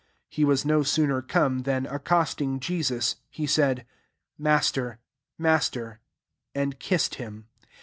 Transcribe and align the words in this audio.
''45 0.31 0.35
He 0.35 0.45
was 0.45 0.65
no 0.65 0.81
sooner 0.81 1.21
come, 1.21 1.59
than 1.61 1.85
accosdng 1.85 2.59
JtsuM^ 2.59 3.17
he 3.29 3.45
said" 3.45 3.85
Master, 4.49 4.97
[Master,]" 5.37 5.99
and 6.55 6.79
kissed 6.79 7.13
him. 7.21 7.45